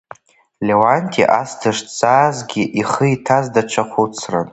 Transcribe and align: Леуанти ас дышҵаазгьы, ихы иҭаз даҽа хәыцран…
Леуанти 0.65 1.23
ас 1.39 1.51
дышҵаазгьы, 1.61 2.63
ихы 2.79 3.05
иҭаз 3.15 3.45
даҽа 3.53 3.83
хәыцран… 3.89 4.47